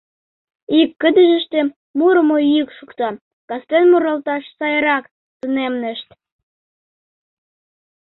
[0.79, 1.59] Ик кыдежыште
[1.97, 3.09] мурымо йӱк шокта:
[3.49, 5.03] кастен муралташ сайрак
[5.39, 6.07] тунемнешт.